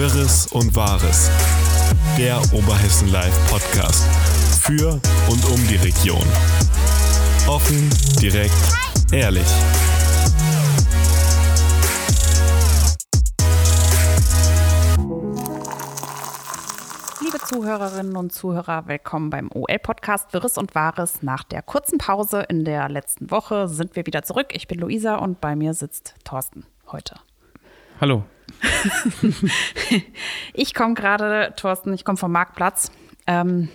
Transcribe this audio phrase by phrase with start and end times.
[0.00, 1.30] Wirres und Wahres.
[2.16, 4.02] Der Oberhessen Live Podcast.
[4.62, 4.92] Für
[5.28, 6.26] und um die Region.
[7.46, 8.54] Offen, direkt,
[9.12, 9.44] ehrlich.
[17.20, 21.22] Liebe Zuhörerinnen und Zuhörer, willkommen beim OL-Podcast Wirres und Wahres.
[21.22, 24.54] Nach der kurzen Pause in der letzten Woche sind wir wieder zurück.
[24.54, 27.16] Ich bin Luisa und bei mir sitzt Thorsten heute.
[28.00, 28.24] Hallo.
[30.54, 32.90] ich komme gerade, Thorsten, ich komme vom Marktplatz.
[33.26, 33.68] Ähm,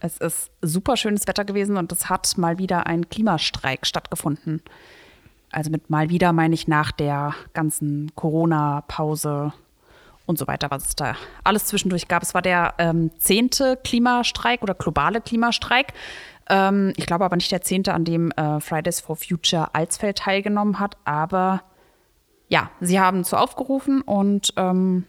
[0.00, 4.62] es ist super schönes Wetter gewesen und es hat mal wieder ein Klimastreik stattgefunden.
[5.50, 9.52] Also mit mal wieder meine ich nach der ganzen Corona-Pause
[10.26, 12.22] und so weiter, was es da alles zwischendurch gab.
[12.22, 15.92] Es war der ähm, zehnte Klimastreik oder globale Klimastreik.
[16.48, 20.78] Ähm, ich glaube aber nicht der zehnte, an dem äh, Fridays for Future Alsfeld teilgenommen
[20.78, 21.62] hat, aber
[22.48, 25.04] ja, sie haben zu aufgerufen und ähm,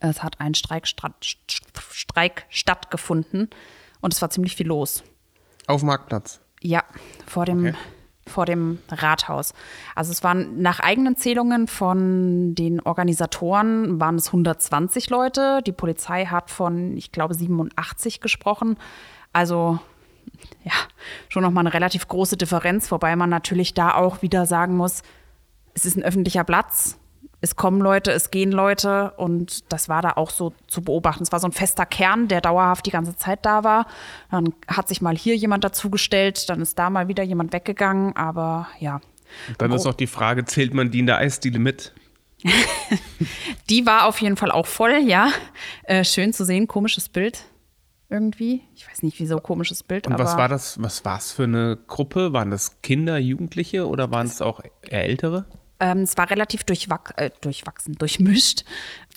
[0.00, 3.50] es hat ein Streik, Streik stattgefunden
[4.00, 5.02] und es war ziemlich viel los.
[5.66, 6.40] Auf dem Marktplatz?
[6.60, 6.84] Ja,
[7.26, 7.74] vor dem, okay.
[8.26, 9.52] vor dem Rathaus.
[9.94, 15.60] Also es waren nach eigenen Zählungen von den Organisatoren waren es 120 Leute.
[15.66, 18.76] Die Polizei hat von, ich glaube, 87 gesprochen.
[19.32, 19.78] Also
[20.64, 20.72] ja,
[21.28, 25.02] schon nochmal eine relativ große Differenz, wobei man natürlich da auch wieder sagen muss,
[25.76, 26.98] es ist ein öffentlicher Platz.
[27.42, 31.22] Es kommen Leute, es gehen Leute und das war da auch so zu beobachten.
[31.22, 33.86] Es war so ein fester Kern, der dauerhaft die ganze Zeit da war.
[34.30, 38.68] Dann hat sich mal hier jemand dazugestellt, dann ist da mal wieder jemand weggegangen, aber
[38.80, 39.00] ja.
[39.48, 41.92] Und dann ist auch die Frage, zählt man die in der Eisdiele mit?
[43.70, 45.30] die war auf jeden Fall auch voll, ja.
[45.82, 47.44] Äh, schön zu sehen, komisches Bild
[48.08, 48.62] irgendwie.
[48.74, 50.06] Ich weiß nicht, wieso komisches Bild.
[50.06, 50.80] Und was war das?
[50.80, 52.32] Was war es für eine Gruppe?
[52.32, 55.46] Waren das Kinder, Jugendliche oder waren es auch Ältere?
[55.80, 58.64] Ähm, es war relativ durchwach äh, durchwachsen, durchmischt.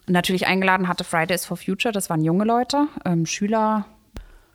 [0.07, 3.85] Natürlich eingeladen hatte Fridays for Future, das waren junge Leute, ähm, Schüler,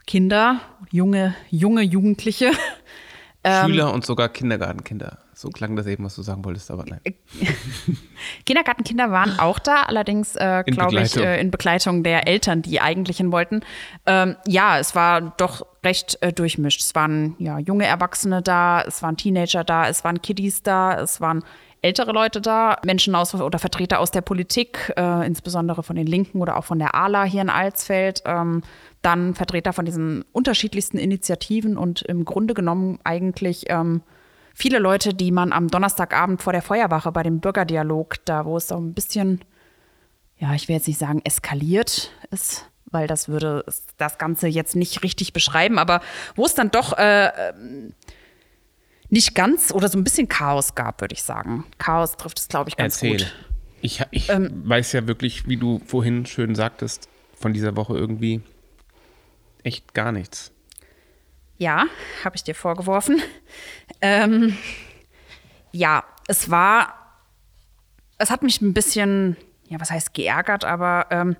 [0.06, 0.60] Kinder,
[0.90, 2.52] junge, junge Jugendliche.
[3.46, 5.18] Ähm, Schüler und sogar Kindergartenkinder.
[5.34, 7.00] So klang das eben, was du sagen wolltest, aber nein.
[8.46, 13.18] Kindergartenkinder waren auch da, allerdings, äh, glaube ich, äh, in Begleitung der Eltern, die eigentlich
[13.18, 13.60] hin wollten.
[14.06, 16.80] Ähm, ja, es war doch recht äh, durchmischt.
[16.80, 21.20] Es waren ja junge Erwachsene da, es waren Teenager da, es waren Kiddies da, es
[21.20, 21.44] waren
[21.84, 26.40] ältere Leute da, Menschen aus oder Vertreter aus der Politik, äh, insbesondere von den Linken
[26.40, 28.62] oder auch von der ALA hier in Alsfeld, ähm,
[29.02, 34.00] dann Vertreter von diesen unterschiedlichsten Initiativen und im Grunde genommen eigentlich ähm,
[34.54, 38.68] viele Leute, die man am Donnerstagabend vor der Feuerwache bei dem Bürgerdialog, da wo es
[38.68, 39.42] so ein bisschen,
[40.38, 43.62] ja, ich will jetzt nicht sagen eskaliert ist, weil das würde
[43.98, 46.00] das Ganze jetzt nicht richtig beschreiben, aber
[46.34, 47.92] wo es dann doch äh, ähm,
[49.14, 51.64] nicht ganz oder so ein bisschen Chaos gab, würde ich sagen.
[51.78, 53.18] Chaos trifft es, glaube ich, ganz Erzähl.
[53.18, 53.34] gut.
[53.80, 57.08] Ich, ich ähm, weiß ja wirklich, wie du vorhin schön sagtest,
[57.38, 58.40] von dieser Woche irgendwie
[59.62, 60.50] echt gar nichts.
[61.58, 61.84] Ja,
[62.24, 63.22] habe ich dir vorgeworfen.
[64.00, 64.56] Ähm,
[65.70, 66.94] ja, es war,
[68.18, 69.36] es hat mich ein bisschen,
[69.68, 71.36] ja, was heißt geärgert, aber ähm,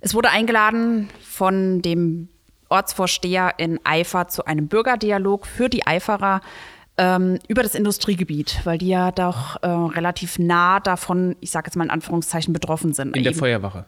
[0.00, 2.28] es wurde eingeladen von dem
[2.68, 6.40] Ortsvorsteher in Eifer zu einem Bürgerdialog für die Eiferer
[6.98, 11.76] ähm, über das Industriegebiet, weil die ja doch äh, relativ nah davon, ich sage jetzt
[11.76, 13.16] mal in Anführungszeichen, betroffen sind.
[13.16, 13.86] In der Feuerwache.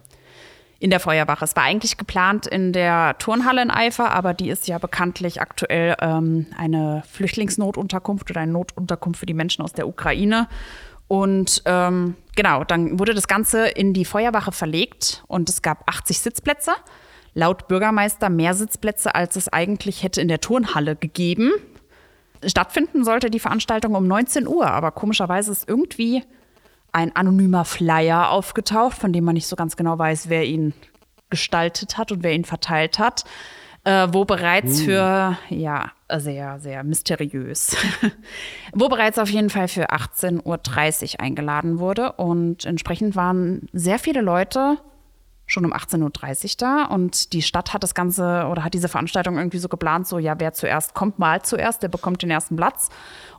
[0.79, 1.45] In der Feuerwache.
[1.45, 5.95] Es war eigentlich geplant in der Turnhalle in Eifer, aber die ist ja bekanntlich aktuell
[6.01, 10.47] ähm, eine Flüchtlingsnotunterkunft oder eine Notunterkunft für die Menschen aus der Ukraine.
[11.07, 16.19] Und ähm, genau, dann wurde das Ganze in die Feuerwache verlegt und es gab 80
[16.19, 16.71] Sitzplätze.
[17.33, 21.51] Laut Bürgermeister mehr Sitzplätze, als es eigentlich hätte in der Turnhalle gegeben.
[22.45, 26.23] Stattfinden sollte die Veranstaltung um 19 Uhr, aber komischerweise ist irgendwie
[26.91, 30.73] ein anonymer Flyer aufgetaucht, von dem man nicht so ganz genau weiß, wer ihn
[31.29, 33.25] gestaltet hat und wer ihn verteilt hat,
[33.83, 34.85] äh, wo bereits uh.
[34.85, 37.75] für, ja, sehr, sehr mysteriös,
[38.73, 44.21] wo bereits auf jeden Fall für 18.30 Uhr eingeladen wurde und entsprechend waren sehr viele
[44.21, 44.77] Leute
[45.47, 49.37] schon um 18.30 Uhr da und die Stadt hat das Ganze oder hat diese Veranstaltung
[49.37, 52.89] irgendwie so geplant, so ja, wer zuerst kommt, mal zuerst, der bekommt den ersten Platz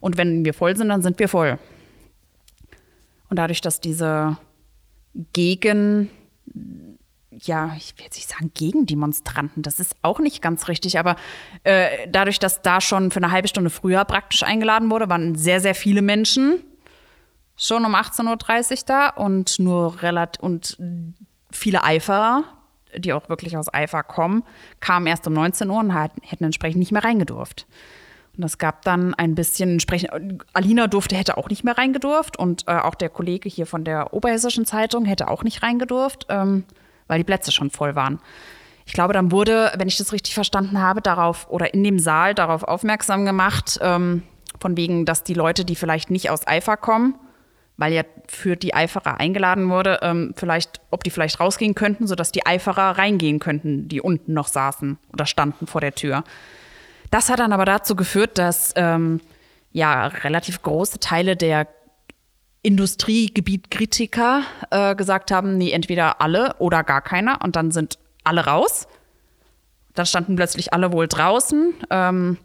[0.01, 1.59] und wenn wir voll sind, dann sind wir voll.
[3.29, 4.37] Und dadurch, dass diese
[5.33, 6.11] gegen,
[7.31, 11.17] ja, ich will jetzt nicht sagen Gegendemonstranten, das ist auch nicht ganz richtig, aber
[11.65, 15.61] äh, dadurch, dass da schon für eine halbe Stunde früher praktisch eingeladen wurde, waren sehr,
[15.61, 16.63] sehr viele Menschen
[17.57, 20.77] schon um 18.30 Uhr da und nur relativ und
[21.57, 22.45] viele Eiferer,
[22.97, 24.45] die auch wirklich aus Eifer kommen,
[24.81, 27.67] kamen erst um 19 Uhr und hätten entsprechend nicht mehr reingedurft.
[28.37, 30.11] Und es gab dann ein bisschen entsprechend.
[30.53, 34.13] Alina durfte, hätte auch nicht mehr reingedurft und äh, auch der Kollege hier von der
[34.13, 36.65] Oberhessischen Zeitung hätte auch nicht reingedurft, ähm,
[37.09, 38.21] weil die Plätze schon voll waren.
[38.85, 42.35] Ich glaube, dann wurde, wenn ich das richtig verstanden habe, darauf oder in dem Saal
[42.35, 44.23] darauf aufmerksam gemacht, ähm,
[44.61, 47.17] von wegen, dass die Leute, die vielleicht nicht aus Eifer kommen,
[47.77, 52.33] weil ja für die Eiferer eingeladen wurde, ähm, vielleicht, ob die vielleicht rausgehen könnten, sodass
[52.33, 56.25] die Eiferer reingehen könnten, die unten noch saßen oder standen vor der Tür.
[57.11, 59.21] Das hat dann aber dazu geführt, dass ähm,
[59.73, 61.69] ja relativ große Teile der
[62.63, 68.89] Industriegebietkritiker äh, gesagt haben, nee, entweder alle oder gar keiner und dann sind alle raus.
[69.95, 71.75] Dann standen plötzlich alle wohl draußen.
[71.91, 72.39] Ähm,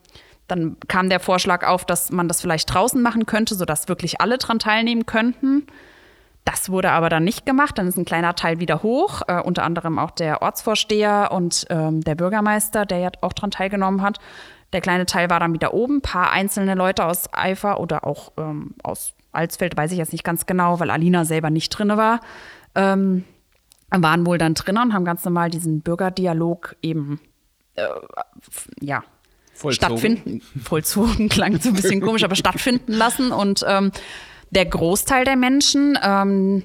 [0.51, 4.37] dann kam der Vorschlag auf, dass man das vielleicht draußen machen könnte, sodass wirklich alle
[4.37, 5.65] dran teilnehmen könnten.
[6.45, 7.77] Das wurde aber dann nicht gemacht.
[7.77, 12.01] Dann ist ein kleiner Teil wieder hoch, äh, unter anderem auch der Ortsvorsteher und ähm,
[12.01, 14.19] der Bürgermeister, der ja auch dran teilgenommen hat.
[14.73, 15.97] Der kleine Teil war dann wieder oben.
[15.97, 20.23] Ein paar einzelne Leute aus Eifer oder auch ähm, aus Alsfeld, weiß ich jetzt nicht
[20.23, 22.19] ganz genau, weil Alina selber nicht drin war,
[22.75, 23.23] ähm,
[23.89, 27.19] waren wohl dann drin und haben ganz normal diesen Bürgerdialog eben
[27.75, 27.87] äh,
[28.79, 29.03] ja,
[29.61, 29.97] Vollzogen.
[29.97, 33.31] stattfinden, vollzogen klang so ein bisschen komisch, aber stattfinden lassen.
[33.31, 33.91] Und ähm,
[34.49, 36.63] der Großteil der Menschen, ähm,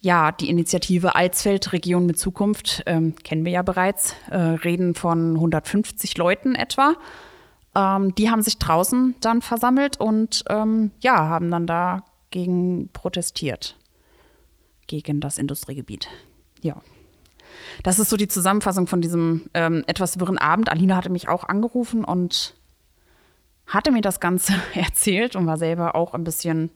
[0.00, 5.34] ja, die Initiative Alsfeld Region mit Zukunft, ähm, kennen wir ja bereits, äh, reden von
[5.34, 6.94] 150 Leuten etwa.
[7.74, 13.76] Ähm, die haben sich draußen dann versammelt und ähm, ja, haben dann dagegen protestiert.
[14.86, 16.08] Gegen das Industriegebiet.
[16.62, 16.80] Ja.
[17.82, 20.70] Das ist so die Zusammenfassung von diesem ähm, etwas wirren Abend.
[20.70, 22.54] Alina hatte mich auch angerufen und
[23.66, 26.70] hatte mir das Ganze erzählt und war selber auch ein bisschen,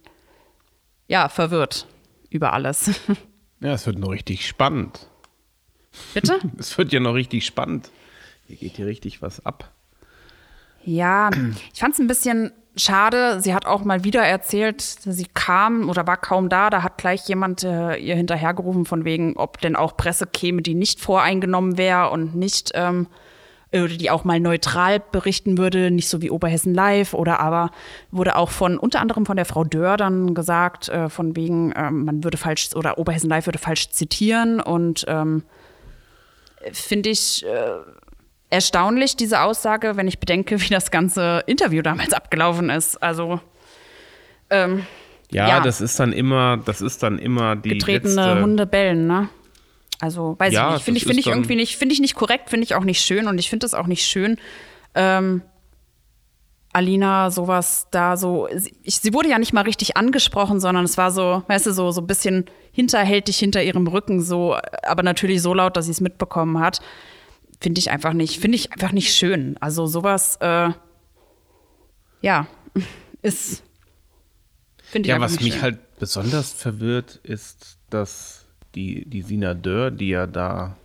[1.09, 1.87] ja, verwirrt
[2.31, 2.91] über alles.
[3.61, 5.09] Ja, es wird noch richtig spannend.
[6.15, 6.39] Bitte?
[6.59, 7.91] Es wird ja noch richtig spannend.
[8.47, 9.73] Hier geht hier richtig was ab.
[10.85, 11.31] Ja,
[11.73, 13.41] ich fand es ein bisschen schade.
[13.41, 16.71] Sie hat auch mal wieder erzählt, sie kam oder war kaum da.
[16.71, 20.75] Da hat gleich jemand äh, ihr hinterhergerufen, von wegen, ob denn auch Presse käme, die
[20.75, 23.07] nicht voreingenommen wäre und nicht, ähm,
[23.73, 27.15] oder die auch mal neutral berichten würde, nicht so wie Oberhessen Live.
[27.15, 27.71] Oder aber
[28.11, 32.05] wurde auch von, unter anderem von der Frau Dörr dann gesagt, äh, von wegen, ähm,
[32.05, 34.61] man würde falsch, oder Oberhessen Live würde falsch zitieren.
[34.61, 35.45] Und ähm,
[36.73, 37.45] finde ich.
[38.53, 43.03] Erstaunlich, diese Aussage, wenn ich bedenke, wie das ganze Interview damals abgelaufen ist.
[43.03, 43.41] Also
[44.51, 44.85] ähm,
[45.31, 45.61] Ja, Ja.
[45.61, 49.31] das ist dann immer, das ist dann immer die getretene letzte, Hunde bellen, ne?
[50.01, 50.85] Also weiß Ja, ich nicht.
[50.85, 52.85] Finde das ich, finde ist ich irgendwie nicht, finde ich nicht korrekt, finde ich auch
[52.85, 54.37] nicht schön und ich finde es auch nicht schön.
[54.95, 55.41] Ähm,
[56.75, 60.99] Alina sowas da so, sie, ich, sie wurde ja nicht mal richtig angesprochen, sondern es
[60.99, 65.41] war so, weißt du, so, so ein bisschen hinterhältig hinter ihrem Rücken, so, aber natürlich
[65.41, 66.81] so laut, dass sie es mitbekommen hat.
[67.63, 69.57] Finde ich einfach nicht, finde ich einfach nicht schön.
[69.61, 70.71] Also sowas, äh,
[72.21, 72.49] ja,
[73.23, 73.63] ist,
[74.83, 75.63] finde ich Ja, einfach was nicht mich schön.
[75.63, 80.77] halt besonders verwirrt, ist, dass die, die Sina Dörr, die ja da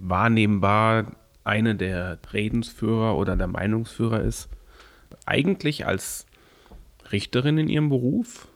[0.00, 4.48] wahrnehmbar eine der Redensführer oder der Meinungsführer ist,
[5.26, 6.26] eigentlich als
[7.10, 8.46] Richterin in ihrem Beruf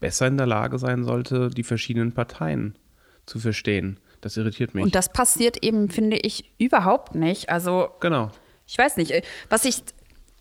[0.00, 2.76] besser in der Lage sein sollte, die verschiedenen Parteien
[3.24, 3.98] zu verstehen.
[4.20, 4.84] Das irritiert mich.
[4.84, 7.48] Und das passiert eben, finde ich, überhaupt nicht.
[7.48, 8.30] Also genau.
[8.66, 9.82] ich weiß nicht, äh, was ich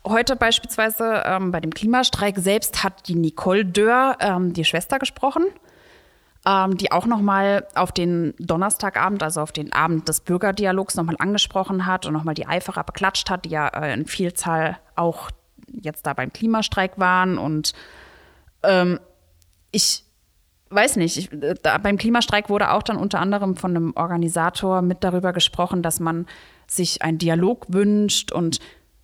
[0.05, 5.45] heute beispielsweise ähm, bei dem Klimastreik selbst hat die Nicole Dörr, ähm, die Schwester, gesprochen,
[6.45, 11.03] ähm, die auch noch mal auf den Donnerstagabend, also auf den Abend des Bürgerdialogs noch
[11.03, 14.77] mal angesprochen hat und noch mal die Eiferer beklatscht hat, die ja äh, in Vielzahl
[14.95, 15.29] auch
[15.67, 17.37] jetzt da beim Klimastreik waren.
[17.37, 17.73] Und
[18.63, 18.99] ähm,
[19.71, 20.06] ich
[20.69, 24.81] weiß nicht, ich, äh, da, beim Klimastreik wurde auch dann unter anderem von einem Organisator
[24.81, 26.25] mit darüber gesprochen, dass man
[26.67, 28.59] sich einen Dialog wünscht und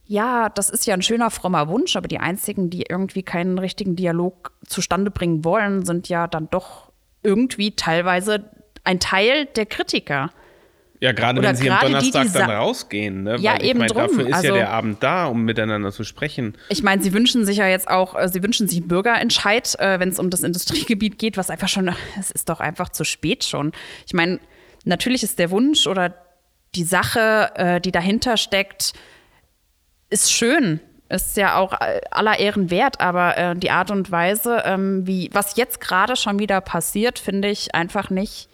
[0.05, 3.96] ja, das ist ja ein schöner, frommer Wunsch, aber die einzigen, die irgendwie keinen richtigen
[3.96, 6.91] Dialog zustande bringen wollen, sind ja dann doch
[7.24, 8.51] irgendwie teilweise
[8.84, 10.29] ein Teil der Kritiker.
[11.03, 13.24] Ja, gerade Oder wenn sie am gerade die, die Donnerstag dann rausgehen.
[13.24, 13.36] Ne?
[13.39, 14.03] Ja, Weil ich eben mein, drum.
[14.03, 16.57] Dafür ist Also- ja der Abend da, um miteinander zu sprechen.
[16.69, 20.00] Ich meine, sie wünschen sich ja jetzt auch, äh, sie wünschen sich einen Bürgerentscheid, äh,
[20.00, 23.43] wenn es um das Industriegebiet geht, was einfach schon, es ist doch einfach zu spät
[23.43, 23.74] schon.
[24.07, 24.39] Ich meine,
[24.86, 26.15] natürlich ist der Wunsch oder
[26.74, 28.93] die Sache, äh, die dahinter steckt,
[30.10, 30.79] ist schön.
[31.10, 35.29] Ist ja auch äh, aller Ehren wert, aber äh, die Art und Weise, ähm, wie,
[35.33, 38.48] was jetzt gerade schon wieder passiert, finde ich einfach nicht,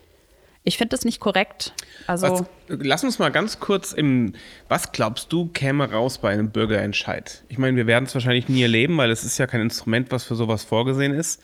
[0.64, 1.74] ich finde es nicht korrekt.
[2.08, 2.28] Also.
[2.28, 4.34] Was, lass uns mal ganz kurz im.
[4.68, 7.44] Was glaubst du, käme raus bei einem Bürgerentscheid?
[7.50, 10.24] Ich meine, wir werden es wahrscheinlich nie erleben, weil es ist ja kein Instrument, was
[10.24, 11.42] für sowas vorgesehen ist.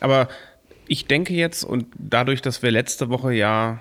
[0.00, 0.28] Aber
[0.86, 3.80] ich denke jetzt, und dadurch, dass wir letzte Woche ja,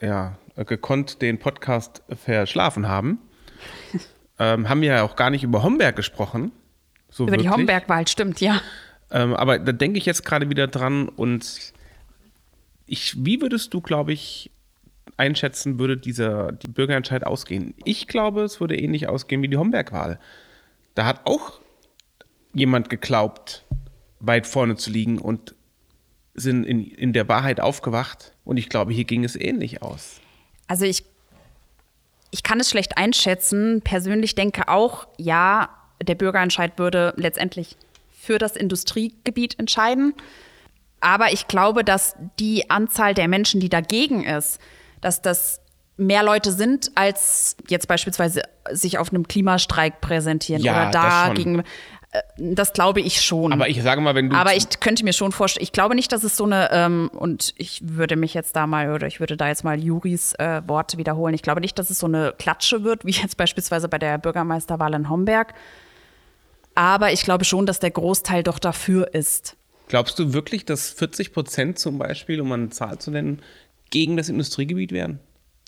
[0.00, 3.18] ja gekonnt den Podcast verschlafen haben,
[4.38, 6.52] ähm, haben wir ja auch gar nicht über Homberg gesprochen.
[7.10, 7.48] So Über wirklich.
[7.48, 8.60] die Homberg-Wahl, stimmt, ja.
[9.12, 11.73] Ähm, aber da denke ich jetzt gerade wieder dran und
[12.86, 14.50] ich, wie würdest du, glaube ich,
[15.16, 17.74] einschätzen, würde dieser die Bürgerentscheid ausgehen?
[17.84, 20.18] Ich glaube, es würde ähnlich ausgehen wie die Homberg-Wahl.
[20.94, 21.60] Da hat auch
[22.52, 23.64] jemand geglaubt,
[24.20, 25.54] weit vorne zu liegen und
[26.34, 28.32] sind in, in der Wahrheit aufgewacht.
[28.44, 30.20] Und ich glaube, hier ging es ähnlich aus.
[30.66, 31.04] Also ich,
[32.30, 33.82] ich kann es schlecht einschätzen.
[33.82, 35.68] Persönlich denke auch, ja,
[36.02, 37.76] der Bürgerentscheid würde letztendlich
[38.10, 40.14] für das Industriegebiet entscheiden.
[41.04, 44.58] Aber ich glaube, dass die Anzahl der Menschen, die dagegen ist,
[45.02, 45.60] dass das
[45.98, 51.60] mehr Leute sind, als jetzt beispielsweise sich auf einem Klimastreik präsentieren Ja, oder dagegen.
[51.60, 53.52] Äh, Das glaube ich schon.
[53.52, 54.36] Aber ich sage mal, wenn du.
[54.36, 57.52] Aber ich könnte mir schon vorstellen, ich glaube nicht, dass es so eine, ähm, und
[57.58, 60.96] ich würde mich jetzt da mal, oder ich würde da jetzt mal Juris äh, Worte
[60.96, 64.16] wiederholen, ich glaube nicht, dass es so eine Klatsche wird, wie jetzt beispielsweise bei der
[64.16, 65.52] Bürgermeisterwahl in Homberg.
[66.74, 69.56] Aber ich glaube schon, dass der Großteil doch dafür ist.
[69.88, 73.42] Glaubst du wirklich, dass 40 Prozent zum Beispiel, um eine Zahl zu nennen,
[73.90, 75.20] gegen das Industriegebiet wären?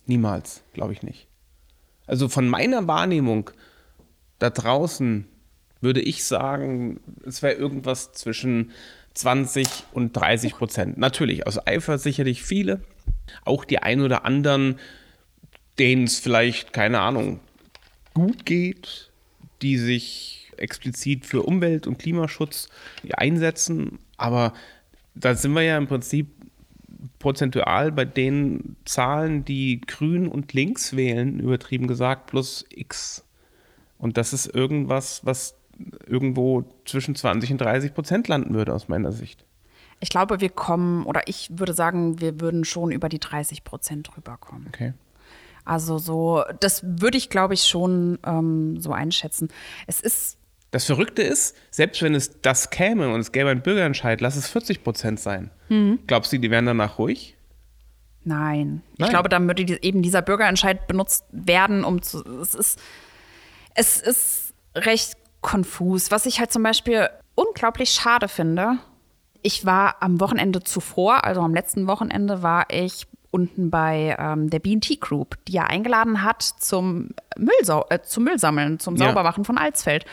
[0.06, 1.26] Niemals, glaube ich nicht.
[2.06, 3.50] Also von meiner Wahrnehmung
[4.38, 5.26] da draußen
[5.80, 8.72] würde ich sagen, es wäre irgendwas zwischen
[9.14, 10.98] 20 und 30 Prozent.
[10.98, 12.82] Natürlich, aus Eifer sicherlich viele.
[13.44, 14.78] Auch die ein oder anderen,
[15.78, 17.40] denen es vielleicht, keine Ahnung,
[18.14, 19.10] gut geht,
[19.62, 22.68] die sich explizit für Umwelt- und Klimaschutz
[23.12, 23.98] einsetzen.
[24.16, 24.52] Aber
[25.14, 26.28] da sind wir ja im Prinzip
[27.18, 33.24] prozentual bei den Zahlen, die grün und links wählen, übertrieben gesagt, plus X.
[33.98, 35.56] Und das ist irgendwas, was
[36.06, 39.44] irgendwo zwischen 20 und 30 Prozent landen würde, aus meiner Sicht.
[40.00, 44.16] Ich glaube, wir kommen, oder ich würde sagen, wir würden schon über die 30 Prozent
[44.16, 44.66] rüberkommen.
[44.68, 44.92] Okay.
[45.64, 49.48] Also so, das würde ich, glaube ich, schon ähm, so einschätzen.
[49.86, 50.38] Es ist
[50.70, 54.48] Das Verrückte ist, selbst wenn es das käme und es gäbe einen Bürgerentscheid, lass es
[54.48, 55.50] 40 Prozent sein.
[56.06, 57.36] Glaubst du, die wären danach ruhig?
[58.24, 58.82] Nein.
[58.94, 59.10] Ich Nein.
[59.10, 62.24] glaube, dann würde die, eben dieser Bürgerentscheid benutzt werden, um zu.
[62.40, 62.80] Es ist,
[63.74, 66.10] es ist recht konfus.
[66.10, 68.78] Was ich halt zum Beispiel unglaublich schade finde,
[69.42, 74.58] ich war am Wochenende zuvor, also am letzten Wochenende, war ich unten bei ähm, der
[74.58, 79.06] BT Group, die ja eingeladen hat zum, Müllsau äh, zum Müllsammeln, zum Ja.
[79.08, 80.04] Saubermachen von Alsfeld.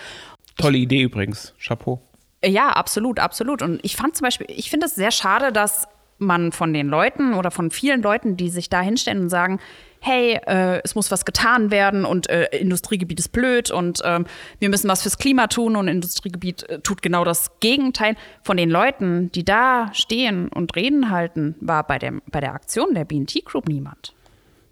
[0.57, 1.53] Tolle Idee übrigens.
[1.59, 2.01] Chapeau.
[2.45, 3.61] Ja, absolut, absolut.
[3.61, 5.87] Und ich fand zum Beispiel, ich finde es sehr schade, dass
[6.19, 9.59] man von den Leuten oder von vielen Leuten, die sich da hinstellen und sagen,
[9.99, 14.25] hey, äh, es muss was getan werden und äh, Industriegebiet ist blöd und ähm,
[14.59, 18.15] wir müssen was fürs Klima tun und Industriegebiet äh, tut genau das Gegenteil.
[18.43, 22.93] Von den Leuten, die da stehen und Reden halten, war bei, dem, bei der Aktion
[22.93, 24.13] der BT Group niemand.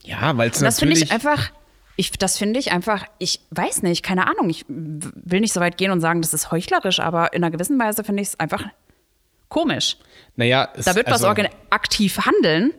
[0.04, 1.10] Ja, weil es Und das finde natürlich.
[1.10, 1.52] ich einfach,
[1.95, 5.77] ich, das finde ich einfach, ich weiß nicht, keine Ahnung, ich will nicht so weit
[5.77, 8.65] gehen und sagen, das ist heuchlerisch, aber in einer gewissen Weise finde ich es einfach
[9.50, 9.98] komisch.
[10.36, 12.74] naja, es, Da wird was also, organ aktiv handeln,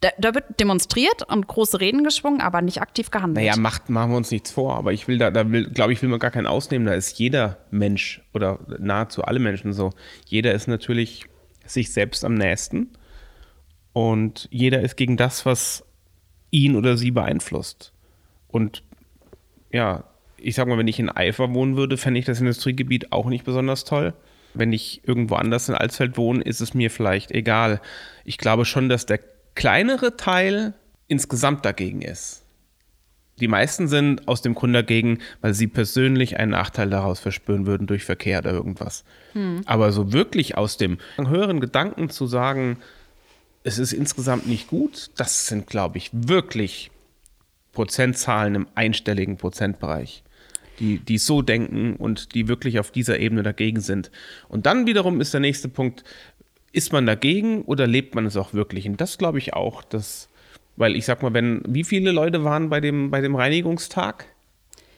[0.00, 3.44] da, da wird demonstriert und große Reden geschwungen, aber nicht aktiv gehandelt.
[3.44, 6.00] Naja, macht, machen wir uns nichts vor, aber ich will da, da will, glaube ich,
[6.02, 6.86] will man gar keinen ausnehmen.
[6.86, 9.90] Da ist jeder Mensch oder nahezu alle Menschen so.
[10.26, 11.26] Jeder ist natürlich
[11.66, 12.90] sich selbst am nächsten
[13.92, 15.84] und jeder ist gegen das, was
[16.50, 17.92] ihn oder sie beeinflusst.
[18.48, 18.82] Und
[19.70, 20.04] ja,
[20.36, 23.44] ich sag mal, wenn ich in Eifer wohnen würde, fände ich das Industriegebiet auch nicht
[23.44, 24.14] besonders toll.
[24.54, 27.80] Wenn ich irgendwo anders in Alsfeld wohne, ist es mir vielleicht egal.
[28.24, 29.20] Ich glaube schon, dass der
[29.54, 30.74] kleinere Teil
[31.06, 32.44] insgesamt dagegen ist.
[33.40, 37.86] Die meisten sind aus dem Grund dagegen, weil sie persönlich einen Nachteil daraus verspüren würden
[37.86, 39.04] durch Verkehr oder irgendwas.
[39.64, 42.78] Aber so wirklich aus dem höheren Gedanken zu sagen,
[43.62, 46.90] es ist insgesamt nicht gut, das sind, glaube ich, wirklich
[47.78, 50.24] Prozentzahlen im einstelligen Prozentbereich,
[50.80, 54.10] die, die so denken und die wirklich auf dieser Ebene dagegen sind.
[54.48, 56.02] Und dann wiederum ist der nächste Punkt,
[56.72, 58.88] ist man dagegen oder lebt man es auch wirklich?
[58.88, 60.28] Und das glaube ich auch, dass,
[60.74, 64.26] weil ich sag mal, wenn, wie viele Leute waren bei dem, bei dem Reinigungstag?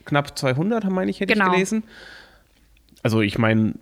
[0.06, 1.48] Knapp 200, meine ich, hätte Genau.
[1.48, 1.82] ich gelesen.
[3.02, 3.74] Also ich meine,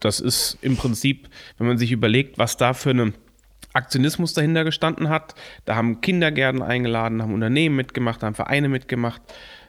[0.00, 3.12] das ist im Prinzip, wenn man sich überlegt, was da für eine
[3.76, 5.34] Aktionismus dahinter gestanden hat.
[5.64, 9.22] Da haben Kindergärten eingeladen, haben Unternehmen mitgemacht, haben Vereine mitgemacht.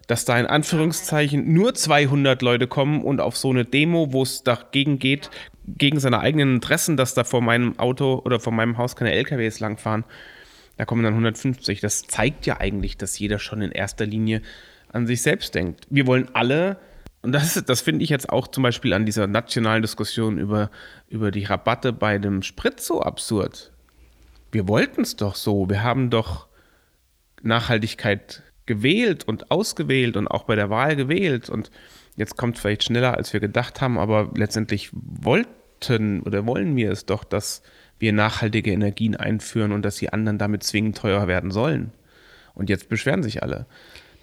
[0.07, 4.41] Dass da in Anführungszeichen nur 200 Leute kommen und auf so eine Demo, wo es
[4.41, 5.29] dagegen geht,
[5.67, 9.59] gegen seine eigenen Interessen, dass da vor meinem Auto oder vor meinem Haus keine LKWs
[9.59, 10.05] langfahren,
[10.77, 11.81] da kommen dann 150.
[11.81, 14.41] Das zeigt ja eigentlich, dass jeder schon in erster Linie
[14.93, 15.85] an sich selbst denkt.
[15.89, 16.77] Wir wollen alle,
[17.21, 20.71] und das, das finde ich jetzt auch zum Beispiel an dieser nationalen Diskussion über,
[21.09, 23.71] über die Rabatte bei dem Sprit so absurd.
[24.51, 25.69] Wir wollten es doch so.
[25.69, 26.47] Wir haben doch
[27.41, 31.71] Nachhaltigkeit gewählt und ausgewählt und auch bei der Wahl gewählt und
[32.17, 36.91] jetzt kommt es vielleicht schneller, als wir gedacht haben, aber letztendlich wollten oder wollen wir
[36.91, 37.61] es doch, dass
[37.99, 41.91] wir nachhaltige Energien einführen und dass die anderen damit zwingend teurer werden sollen.
[42.53, 43.65] Und jetzt beschweren sich alle.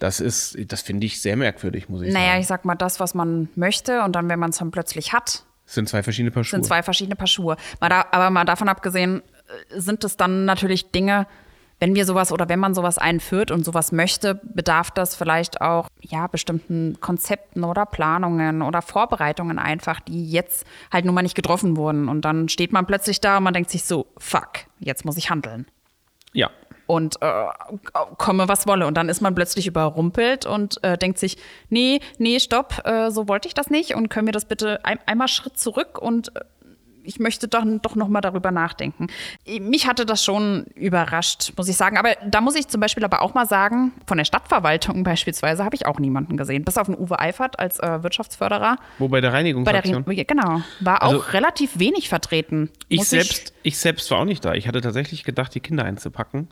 [0.01, 2.41] Das ist, das finde ich sehr merkwürdig, muss ich Naja, sagen.
[2.41, 5.45] ich sag mal, das, was man möchte und dann, wenn man es dann plötzlich hat,
[5.67, 6.59] sind zwei verschiedene Paar Schuhe.
[6.59, 7.57] sind zwei verschiedene Paar Schuhe.
[7.81, 9.23] Mal da, aber mal davon abgesehen,
[9.71, 11.27] sind es dann natürlich Dinge,
[11.81, 15.89] wenn wir sowas oder wenn man sowas einführt und sowas möchte, bedarf das vielleicht auch
[16.01, 21.77] ja bestimmten Konzepten oder Planungen oder Vorbereitungen einfach, die jetzt halt nun mal nicht getroffen
[21.77, 22.09] wurden.
[22.09, 25.31] Und dann steht man plötzlich da und man denkt sich so, fuck, jetzt muss ich
[25.31, 25.67] handeln.
[26.33, 26.51] ja.
[26.87, 27.47] Und äh,
[28.19, 28.87] komme, was wolle.
[28.87, 31.39] Und dann ist man plötzlich überrumpelt und äh, denkt sich,
[31.71, 33.95] nee, nee, stopp, äh, so wollte ich das nicht.
[33.95, 36.41] Und können wir das bitte ein, einmal Schritt zurück und äh,
[37.05, 39.07] ich möchte doch, doch noch mal darüber nachdenken.
[39.61, 41.97] Mich hatte das schon überrascht, muss ich sagen.
[41.99, 45.77] Aber da muss ich zum Beispiel aber auch mal sagen, von der Stadtverwaltung beispielsweise habe
[45.77, 46.65] ich auch niemanden gesehen.
[46.65, 48.79] Bis auf den Uwe Eifert als äh, Wirtschaftsförderer.
[48.99, 49.43] Wo bei der Bei
[49.73, 49.85] der?
[49.85, 50.63] Re genau.
[50.81, 52.71] War Also- auch relativ wenig vertreten.
[52.89, 54.55] ich, selbst, ich selbst war auch nicht da.
[54.55, 56.49] Ich hatte tatsächlich gedacht, die Kinder einzupacken.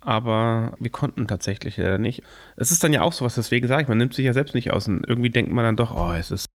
[0.00, 2.22] Aber wir konnten tatsächlich leider nicht.
[2.56, 4.70] Es ist dann ja auch sowas, deswegen sage ich, man nimmt sich ja selbst nicht
[4.72, 4.86] aus.
[4.88, 6.46] Und irgendwie denkt man dann doch, oh, es ist.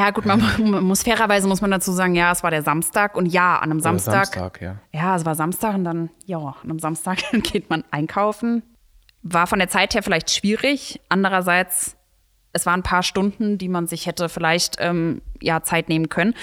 [0.00, 3.14] Ja, gut, man, man muss fairerweise muss man dazu sagen, ja, es war der Samstag
[3.16, 4.76] und ja, an einem Samstag, Samstag, ja.
[4.92, 8.62] ja, es war Samstag und dann, ja, an einem Samstag geht man einkaufen.
[9.22, 11.02] War von der Zeit her vielleicht schwierig.
[11.10, 11.98] Andererseits,
[12.54, 16.34] es waren ein paar Stunden, die man sich hätte vielleicht ähm, ja Zeit nehmen können.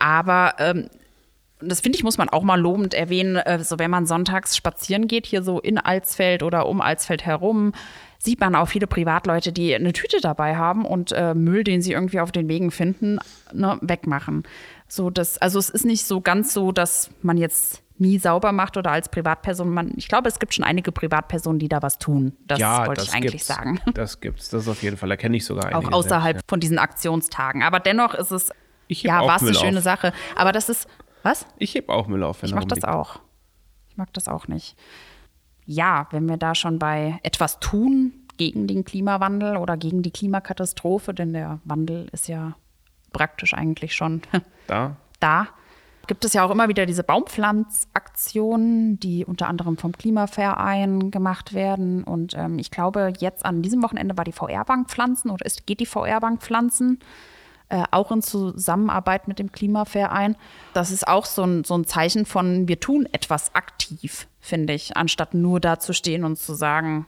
[0.00, 0.88] Aber ähm,
[1.66, 5.08] das finde ich, muss man auch mal lobend erwähnen, äh, so wenn man sonntags spazieren
[5.08, 7.72] geht, hier so in Alsfeld oder um Alsfeld herum,
[8.18, 11.92] sieht man auch viele Privatleute, die eine Tüte dabei haben und äh, Müll, den sie
[11.92, 13.18] irgendwie auf den Wegen finden,
[13.52, 14.44] ne, wegmachen.
[14.88, 18.76] So das, also es ist nicht so ganz so, dass man jetzt nie sauber macht
[18.76, 19.68] oder als Privatperson.
[19.68, 22.32] Man, ich glaube, es gibt schon einige Privatpersonen, die da was tun.
[22.46, 23.46] Das ja, wollte das ich eigentlich gibt's.
[23.46, 23.80] sagen.
[23.94, 24.48] Das gibt's.
[24.48, 25.08] Das ist auf jeden Fall.
[25.08, 25.88] Da kenne ich sogar einige.
[25.88, 27.62] Auch außerhalb selbst, von diesen Aktionstagen.
[27.62, 28.50] Aber dennoch ist es,
[28.88, 29.84] ja, war es eine schöne auf.
[29.84, 30.12] Sache.
[30.34, 30.88] Aber das ist,
[31.24, 31.46] was?
[31.58, 33.20] Ich heb auch Müll auf, wenn Ich mag das auch.
[33.88, 34.76] Ich mag das auch nicht.
[35.66, 41.14] Ja, wenn wir da schon bei etwas tun gegen den Klimawandel oder gegen die Klimakatastrophe,
[41.14, 42.54] denn der Wandel ist ja
[43.12, 44.22] praktisch eigentlich schon
[44.66, 44.96] Da.
[45.20, 45.48] da.
[46.06, 52.04] Gibt es ja auch immer wieder diese Baumpflanzaktionen, die unter anderem vom Klimaverein gemacht werden.
[52.04, 55.80] Und ähm, ich glaube, jetzt an diesem Wochenende war die VR-Bank Pflanzen oder ist, geht
[55.80, 56.98] die VR-Bank Pflanzen
[57.68, 60.36] äh, auch in Zusammenarbeit mit dem Klimaverein.
[60.72, 64.96] Das ist auch so ein, so ein Zeichen von, wir tun etwas aktiv, finde ich,
[64.96, 67.06] anstatt nur da zu stehen und zu sagen,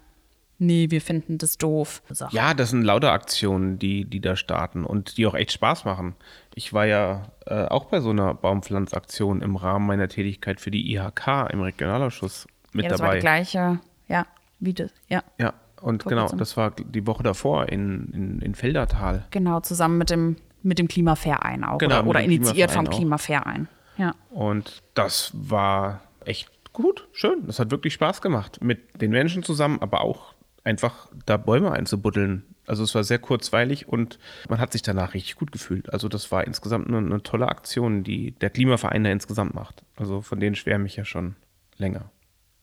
[0.58, 2.02] nee, wir finden das doof.
[2.08, 2.34] Sache.
[2.34, 6.14] Ja, das sind lauter Aktionen, die, die da starten und die auch echt Spaß machen.
[6.54, 10.92] Ich war ja äh, auch bei so einer Baumpflanzaktion im Rahmen meiner Tätigkeit für die
[10.94, 13.18] IHK im Regionalausschuss mit ja, das war dabei.
[13.18, 14.26] die gleiche, ja,
[14.58, 15.22] wie das, ja.
[15.38, 16.38] Ja, und Vor genau, kurzem.
[16.38, 19.26] das war die Woche davor in, in, in Feldertal.
[19.30, 21.78] Genau, zusammen mit dem, mit dem Klimaverein auch.
[21.78, 22.90] Genau, oder oder initiiert vom auch.
[22.90, 23.68] Klimaverein.
[23.96, 24.14] Ja.
[24.30, 27.46] Und das war echt gut, schön.
[27.46, 28.62] Das hat wirklich Spaß gemacht.
[28.62, 32.44] Mit den Menschen zusammen, aber auch einfach da Bäume einzubuddeln.
[32.66, 35.92] Also es war sehr kurzweilig und man hat sich danach richtig gut gefühlt.
[35.92, 39.84] Also das war insgesamt eine, eine tolle Aktion, die der Klimaverein da insgesamt macht.
[39.96, 41.36] Also von denen schwärme ich ja schon
[41.76, 42.10] länger.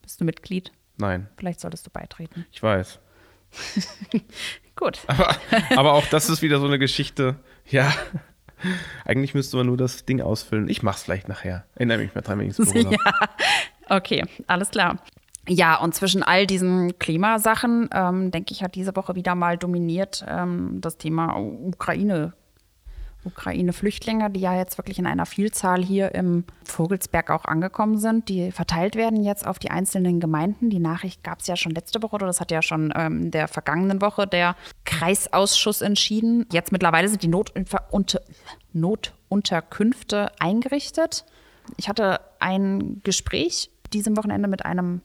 [0.02, 0.74] Bist du Mitglied?
[0.98, 2.46] Nein, Vielleicht solltest du beitreten.
[2.52, 3.00] ich weiß.
[4.76, 5.00] Gut.
[5.08, 5.36] Aber,
[5.78, 7.36] aber auch das ist wieder so eine Geschichte.
[7.68, 7.94] Ja,
[9.06, 10.68] eigentlich müsste man nur das Ding ausfüllen.
[10.70, 11.66] Ich mach's vielleicht nachher.
[11.76, 12.98] Erinnere mich mal dran, wenn ich Büro ja.
[13.90, 14.98] Okay, alles klar.
[15.48, 20.24] Ja, und zwischen all diesen Klimasachen, ähm, denke ich, hat diese Woche wieder mal dominiert
[20.28, 22.34] ähm, das Thema Ukraine.
[23.26, 28.52] Ukraine-Flüchtlinge, die ja jetzt wirklich in einer Vielzahl hier im Vogelsberg auch angekommen sind, die
[28.52, 30.70] verteilt werden jetzt auf die einzelnen Gemeinden.
[30.70, 33.32] Die Nachricht gab es ja schon letzte Woche oder das hat ja schon ähm, in
[33.32, 34.56] der vergangenen Woche der
[34.86, 36.46] Kreisausschuss entschieden.
[36.52, 38.22] Jetzt mittlerweile sind die Notunter unter
[38.74, 41.26] Notunterkünfte eingerichtet.
[41.78, 45.02] Ich hatte ein Gespräch diesem Wochenende mit einem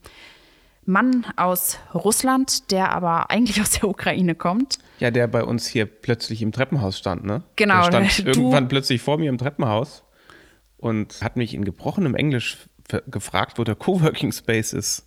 [0.85, 4.79] Mann aus Russland, der aber eigentlich aus der Ukraine kommt.
[4.99, 7.43] Ja, der bei uns hier plötzlich im Treppenhaus stand, ne?
[7.55, 10.03] Genau, Der stand du- irgendwann plötzlich vor mir im Treppenhaus
[10.77, 12.57] und hat mich in gebrochenem Englisch
[13.07, 15.05] gefragt, wo der Coworking Space ist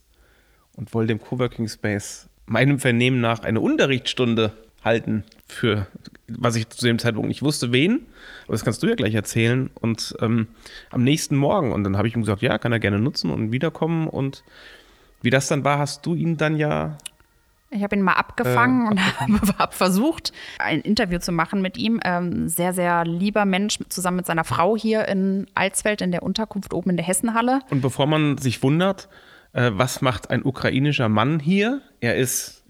[0.77, 4.53] und wollte dem Coworking Space meinem Vernehmen nach eine Unterrichtsstunde
[4.85, 5.87] halten für,
[6.29, 8.07] was ich zu dem Zeitpunkt nicht wusste, wen.
[8.45, 9.71] Aber das kannst du ja gleich erzählen.
[9.81, 10.49] Und ähm,
[10.91, 11.73] am nächsten Morgen.
[11.73, 14.09] Und dann habe ich ihm gesagt, ja, kann er gerne nutzen und wiederkommen.
[14.09, 14.43] Und
[15.23, 16.99] wie das dann war, hast du ihn dann ja
[17.75, 22.01] Ich habe ihn mal abgefangen und habe hab versucht, ein Interview zu machen mit ihm.
[22.05, 26.75] Ähm, sehr, sehr lieber Mensch, zusammen mit seiner Frau hier in Alsfeld in der Unterkunft
[26.75, 27.61] oben in der Hessenhalle.
[27.71, 29.09] Und bevor man sich wundert,
[29.55, 31.83] Äh, was macht ein ukrainischer Mann hier?
[32.01, 32.63] Er ist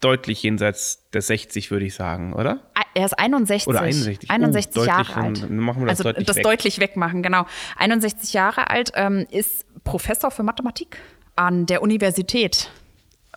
[0.00, 2.60] deutlich jenseits der 60, würde ich sagen, oder?
[2.92, 3.66] Er ist 61.
[3.66, 4.30] Oder 61.
[4.30, 5.42] 61 Oh, Jahre alt.
[5.44, 6.44] dann machen wir das also deutlich das weg.
[6.44, 7.46] deutlich wegmachen, genau.
[7.78, 10.98] 61 Jahre alt, ähm, ist Professor für Mathematik
[11.36, 12.70] an der Universität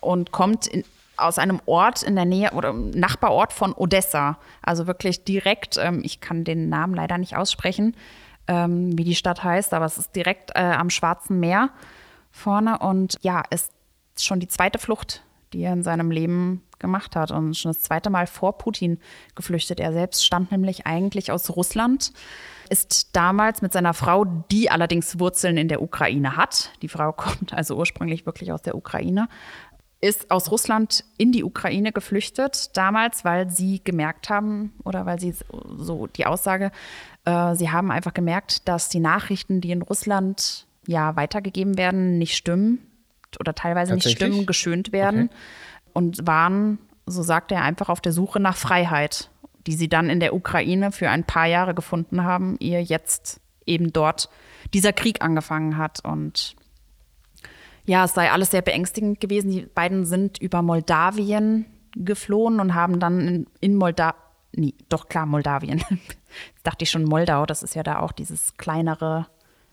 [0.02, 0.84] und kommt in,
[1.20, 4.38] aus einem Ort in der Nähe oder Nachbarort von Odessa.
[4.62, 7.96] Also wirklich direkt, ähm, ich kann den Namen leider nicht aussprechen,
[8.46, 11.70] ähm, wie die Stadt heißt, aber es ist direkt äh, am Schwarzen Meer
[12.30, 13.72] vorne und ja, ist
[14.18, 18.10] schon die zweite Flucht, die er in seinem Leben gemacht hat und schon das zweite
[18.10, 18.98] Mal vor Putin
[19.34, 19.78] geflüchtet.
[19.78, 22.12] Er selbst stammt nämlich eigentlich aus Russland,
[22.70, 27.52] ist damals mit seiner Frau, die allerdings Wurzeln in der Ukraine hat, die Frau kommt
[27.52, 29.28] also ursprünglich wirklich aus der Ukraine,
[30.00, 35.34] ist aus Russland in die Ukraine geflüchtet, damals, weil sie gemerkt haben, oder weil sie
[35.76, 36.70] so die Aussage,
[37.26, 42.34] äh, sie haben einfach gemerkt, dass die Nachrichten, die in Russland ja weitergegeben werden, nicht
[42.34, 42.78] stimmen
[43.38, 45.36] oder teilweise nicht stimmen, geschönt werden Okay.
[45.92, 49.30] und waren, so sagte er, einfach auf der Suche nach Freiheit,
[49.66, 53.92] die sie dann in der Ukraine für ein paar Jahre gefunden haben, ehe jetzt eben
[53.92, 54.30] dort
[54.72, 56.00] dieser Krieg angefangen hat.
[56.02, 56.56] Und
[57.90, 59.50] ja, es sei alles sehr beängstigend gewesen.
[59.50, 64.14] Die beiden sind über Moldawien geflohen und haben dann in, in Moldawien,
[64.54, 65.82] nee, doch klar, Moldawien.
[66.62, 69.26] Dachte ich schon Moldau, das ist ja da auch dieses kleinere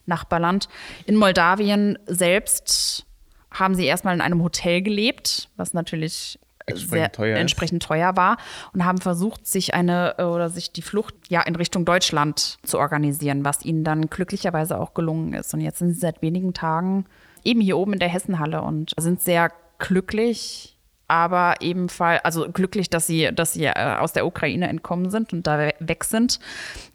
[0.08, 0.67] Nachbarland.
[1.06, 3.06] In Moldawien selbst
[3.51, 8.38] haben sie erstmal in einem Hotel gelebt, was natürlich Entsprechend sehr teuer entsprechend teuer war
[8.73, 12.80] und haben versucht, sich eine äh, oder sich die Flucht ja in Richtung Deutschland zu
[12.80, 15.53] organisieren, was ihnen dann glücklicherweise auch gelungen ist.
[15.53, 17.06] Und jetzt sind sie seit wenigen Tagen
[17.43, 20.73] eben hier oben in der Hessenhalle und sind sehr glücklich,
[21.10, 25.47] aber ebenfalls, also glücklich, dass sie, dass sie äh, aus der Ukraine entkommen sind und
[25.47, 26.39] da we- weg sind.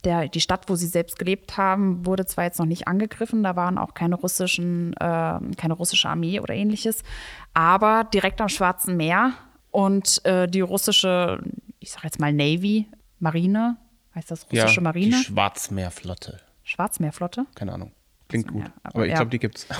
[0.04, 3.56] Der, die Stadt, wo sie selbst gelebt haben, wurde zwar jetzt noch nicht angegriffen, da
[3.56, 4.96] waren auch keine russischen, äh,
[5.56, 7.02] keine russische Armee oder ähnliches,
[7.54, 9.32] aber direkt am Schwarzen Meer
[9.70, 11.42] und äh, die russische,
[11.80, 13.78] ich sag jetzt mal Navy, Marine,
[14.14, 15.16] heißt das russische die Marine?
[15.16, 16.40] Schwarzmeerflotte.
[16.64, 17.46] Schwarzmeerflotte?
[17.54, 17.92] Keine Ahnung.
[18.32, 18.62] Klingt So, gut.
[18.64, 19.16] ja, aber aber ich ja.
[19.16, 19.66] glaube, die gibt's.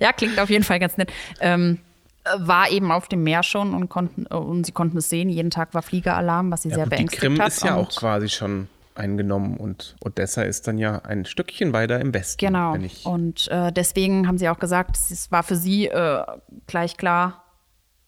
[0.00, 1.12] Ja, klingt auf jeden Fall ganz nett.
[1.40, 1.78] Ähm,
[2.24, 5.28] äh, war eben auf dem Meer schon und konnten äh, und sie konnten es sehen.
[5.28, 7.48] Jeden Tag war Fliegeralarm, was sie sehr gut, die beängstigt Krim hat.
[7.48, 12.12] ist ja auch quasi schon eingenommen und Odessa ist dann ja ein Stückchen weiter im
[12.12, 12.44] Westen.
[12.44, 12.76] Genau.
[13.04, 16.24] Und äh, deswegen haben sie auch gesagt, es war für sie äh,
[16.66, 17.44] gleich klar,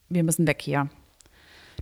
[0.08, 0.88] wir müssen weg hier.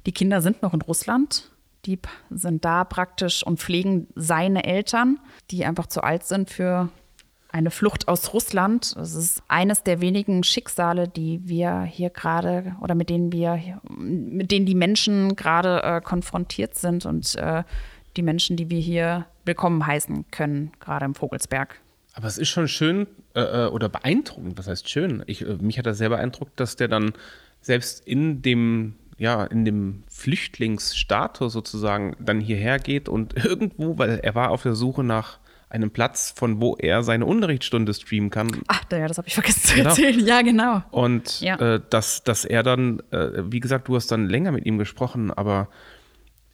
[0.04, 1.50] Die Kinder sind noch in Russland.
[1.87, 5.18] Die sind da praktisch und pflegen seine Eltern,
[5.50, 6.90] die einfach zu alt sind für
[7.50, 8.94] eine Flucht aus Russland.
[8.96, 14.50] Das ist eines der wenigen Schicksale, die wir hier gerade oder mit denen wir, mit
[14.50, 17.64] denen die Menschen gerade äh, konfrontiert sind und äh,
[18.16, 21.80] die Menschen, die wir hier willkommen heißen können, gerade im Vogelsberg.
[22.14, 24.58] aber es ist schon schön äh, äh, oder beeindruckend.
[24.58, 25.22] Was heißt schön?
[25.26, 27.12] Ich, äh, mich hat das sehr beeindruckt, dass der dann
[27.61, 34.34] selbst in dem ja, in dem Flüchtlingsstatus sozusagen dann hierher geht und irgendwo, weil er
[34.34, 35.38] war auf der Suche nach
[35.70, 38.48] einem Platz, von wo er seine Unterrichtsstunde streamen kann.
[38.68, 39.88] Ach, ja, das habe ich vergessen zu Genau.
[39.90, 40.26] erzählen.
[40.26, 40.83] Ja, genau.
[40.90, 41.57] Und Ja.
[41.57, 45.31] äh, dass, dass er dann, äh, wie gesagt, du hast dann länger mit ihm gesprochen,
[45.31, 45.68] aber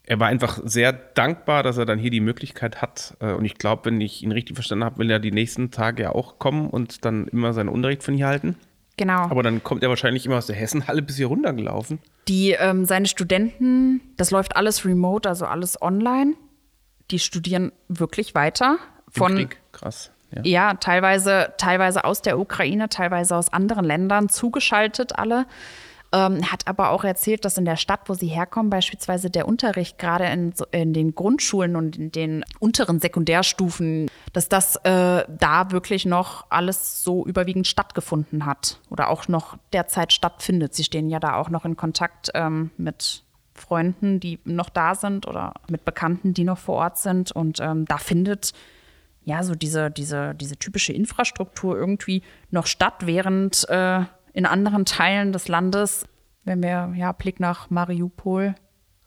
[0.06, 3.16] er war einfach sehr dankbar, dass er dann hier die Möglichkeit hat.
[3.20, 6.02] Äh, und ich glaube, wenn ich ihn richtig verstanden habe, will er die nächsten Tage
[6.02, 8.56] ja auch kommen und dann immer seinen Unterricht von hier halten.
[8.96, 9.22] Genau.
[9.22, 11.98] Aber dann kommt er wahrscheinlich immer aus der Hessenhalle bis hier runtergelaufen.
[12.28, 16.34] Die, ähm, seine Studenten, das läuft alles remote, also alles online.
[17.10, 18.78] Die studieren wirklich weiter.
[19.14, 19.60] Von, Krieg.
[19.72, 20.10] Krass.
[20.30, 20.42] Ja.
[20.44, 25.46] ja, teilweise, teilweise aus der Ukraine, teilweise aus anderen Ländern, zugeschaltet alle.
[26.12, 29.98] Ähm, hat aber auch erzählt, dass in der Stadt, wo sie herkommen, beispielsweise der Unterricht
[29.98, 36.06] gerade in, in den Grundschulen und in den unteren Sekundärstufen, dass das äh, da wirklich
[36.06, 40.74] noch alles so überwiegend stattgefunden hat oder auch noch derzeit stattfindet.
[40.74, 43.24] Sie stehen ja da auch noch in Kontakt ähm, mit
[43.54, 47.32] Freunden, die noch da sind oder mit Bekannten, die noch vor Ort sind.
[47.32, 48.52] Und ähm, da findet
[49.24, 54.00] ja so diese, diese, diese typische Infrastruktur irgendwie noch statt, während äh,
[54.32, 56.06] in anderen Teilen des Landes,
[56.44, 58.54] wenn wir ja Blick nach Mariupol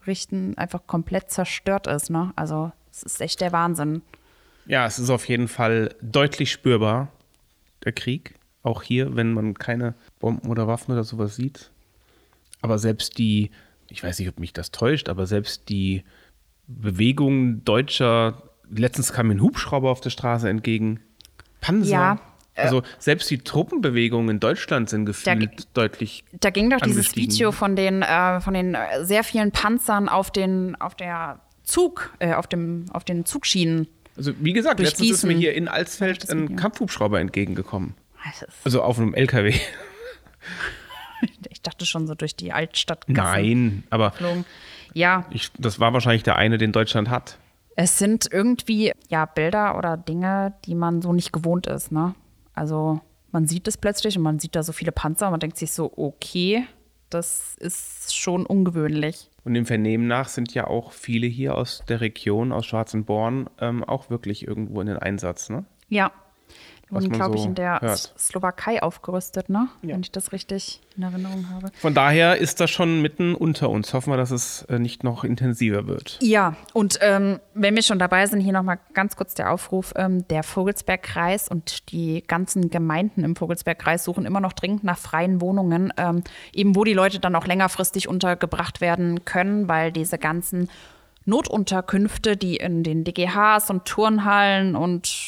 [0.08, 2.10] richten, einfach komplett zerstört ist.
[2.10, 2.32] Ne?
[2.36, 4.02] Also es ist echt der Wahnsinn.
[4.66, 7.10] Ja, es ist auf jeden Fall deutlich spürbar,
[7.84, 8.36] der Krieg.
[8.64, 11.72] Auch hier, wenn man keine Bomben oder Waffen oder sowas sieht.
[12.62, 13.52] Aber selbst die,
[13.90, 16.04] ich weiß nicht, ob mich das täuscht, aber selbst die
[16.68, 21.00] Bewegung deutscher, letztens kam mir ein Hubschrauber auf der Straße entgegen.
[21.62, 21.90] Panzer.
[21.90, 22.20] Ja,
[22.58, 26.24] äh, also selbst die Truppenbewegungen in Deutschland sind gefühlt deutlich.
[26.40, 27.16] Da ging doch dieses.
[27.16, 32.14] Video von den, äh, von den äh, sehr vielen Panzern auf den, auf der Zug,
[32.20, 33.88] äh, auf, dem, auf den Zugschienen.
[34.16, 36.56] Also wie gesagt, letztens ist mir hier in Alsfeld ein.
[36.56, 37.94] Kampfhubschrauber entgegengekommen.
[38.64, 39.54] Also auf einem LKW.
[41.50, 43.06] Ich dachte schon so durch die Altstadt.
[43.08, 44.46] Nein, aber geflogen.
[44.94, 47.40] Ja, ich, das war wahrscheinlich der eine, den Deutschland hat.
[47.78, 51.92] Es sind irgendwie ja Bilder oder Dinge, die man so nicht gewohnt ist.
[51.92, 52.16] Ne?
[52.54, 53.00] Also
[53.32, 55.72] man sieht es plötzlich und man sieht da so viele Panzer und man denkt sich
[55.72, 56.66] so, okay,
[57.12, 59.30] das ist schon ungewöhnlich.
[59.44, 63.84] Und dem Vernehmen nach sind ja auch viele hier aus der Region, aus Schwarzenborn, ähm,
[63.84, 65.50] auch wirklich irgendwo in den Einsatz.
[65.50, 65.64] Ne?
[65.88, 66.12] Ja.
[66.90, 68.14] Wurden, glaube ich, so in der hört.
[68.18, 69.68] Slowakei aufgerüstet, ne?
[69.82, 69.94] Ja.
[69.94, 71.70] Wenn ich das richtig in Erinnerung habe.
[71.80, 73.94] Von daher ist das schon mitten unter uns.
[73.94, 76.18] Hoffen wir, dass es äh, nicht noch intensiver wird.
[76.22, 79.94] Ja, und ähm, wenn wir schon dabei sind, hier nochmal ganz kurz der Aufruf.
[79.98, 85.42] Ähm, der Vogelsbergkreis und die ganzen Gemeinden im Vogelsbergkreis suchen immer noch dringend nach freien
[85.42, 86.24] Wohnungen, ähm,
[86.54, 90.70] eben wo die Leute dann auch längerfristig untergebracht werden können, weil diese ganzen
[91.28, 95.27] Notunterkünfte, die in den DGHs und Turnhallen und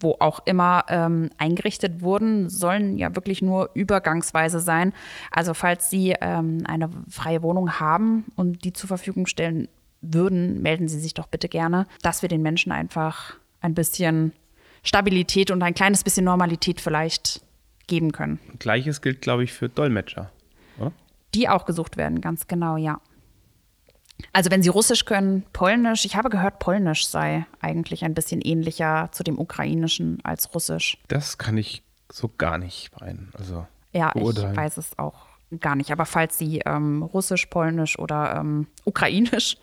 [0.00, 4.92] wo auch immer ähm, eingerichtet wurden, sollen ja wirklich nur übergangsweise sein.
[5.30, 9.68] Also falls Sie ähm, eine freie Wohnung haben und die zur Verfügung stellen
[10.00, 14.32] würden, melden Sie sich doch bitte gerne, dass wir den Menschen einfach ein bisschen
[14.82, 17.42] Stabilität und ein kleines bisschen Normalität vielleicht
[17.88, 18.38] geben können.
[18.58, 20.30] Gleiches gilt, glaube ich, für Dolmetscher.
[20.78, 20.92] Oder?
[21.34, 23.00] Die auch gesucht werden, ganz genau, ja.
[24.32, 29.08] Also wenn Sie Russisch können, Polnisch, ich habe gehört, Polnisch sei eigentlich ein bisschen ähnlicher
[29.12, 30.98] zu dem Ukrainischen als Russisch.
[31.08, 33.30] Das kann ich so gar nicht meinen.
[33.38, 35.26] Also Ja, ich weiß es auch
[35.60, 35.90] gar nicht.
[35.92, 39.56] Aber falls Sie ähm, Russisch, Polnisch oder ähm, Ukrainisch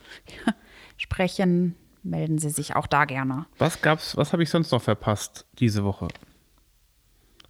[0.97, 3.45] sprechen, melden Sie sich auch da gerne.
[3.57, 6.07] Was gab's, was habe ich sonst noch verpasst diese Woche?